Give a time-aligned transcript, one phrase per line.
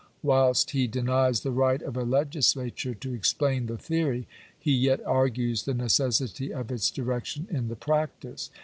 [0.23, 4.27] Whilst he denies the right of a legislature to explain the theory,
[4.57, 8.49] he yet argues the necessity of its direction in the practice.